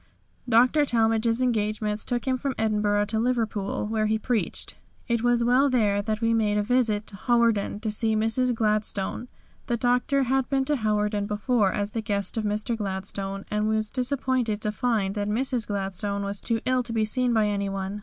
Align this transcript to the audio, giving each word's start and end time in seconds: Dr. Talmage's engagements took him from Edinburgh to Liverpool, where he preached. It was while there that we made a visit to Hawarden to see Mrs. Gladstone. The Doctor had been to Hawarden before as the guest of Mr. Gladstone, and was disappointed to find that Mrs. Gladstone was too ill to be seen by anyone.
Dr. 0.49 0.83
Talmage's 0.83 1.43
engagements 1.43 2.03
took 2.05 2.25
him 2.27 2.35
from 2.35 2.55
Edinburgh 2.57 3.05
to 3.05 3.19
Liverpool, 3.19 3.85
where 3.85 4.07
he 4.07 4.17
preached. 4.17 4.77
It 5.07 5.21
was 5.21 5.43
while 5.43 5.69
there 5.69 6.01
that 6.01 6.21
we 6.21 6.33
made 6.33 6.57
a 6.57 6.63
visit 6.63 7.05
to 7.05 7.15
Hawarden 7.15 7.79
to 7.81 7.91
see 7.91 8.15
Mrs. 8.15 8.55
Gladstone. 8.55 9.27
The 9.67 9.77
Doctor 9.77 10.23
had 10.23 10.49
been 10.49 10.65
to 10.65 10.77
Hawarden 10.77 11.27
before 11.27 11.71
as 11.71 11.91
the 11.91 12.01
guest 12.01 12.35
of 12.35 12.43
Mr. 12.45 12.75
Gladstone, 12.75 13.45
and 13.51 13.67
was 13.69 13.91
disappointed 13.91 14.59
to 14.61 14.71
find 14.71 15.13
that 15.13 15.29
Mrs. 15.29 15.67
Gladstone 15.67 16.23
was 16.23 16.41
too 16.41 16.61
ill 16.65 16.81
to 16.81 16.93
be 16.93 17.05
seen 17.05 17.31
by 17.31 17.45
anyone. 17.45 17.99